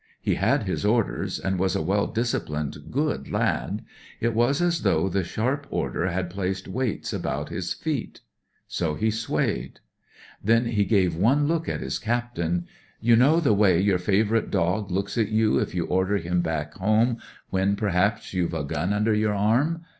[0.19, 3.83] He had his orders, and was a well disciplined, good lad.
[4.19, 8.21] It was as though the sharp order had placed weights about his feet.
[8.67, 9.79] So he swayed.
[10.43, 12.65] THE SOUTH AFRICAN 215 Then he gave one look at his captain—
[12.99, 16.73] "you know the way your favourite dog looks at you if you order him back
[16.73, 17.17] home
[17.51, 19.83] when, perhaps, you've a gim under your arm